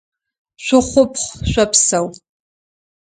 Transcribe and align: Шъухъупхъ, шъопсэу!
Шъухъупхъ, 0.63 1.27
шъопсэу! 1.51 2.05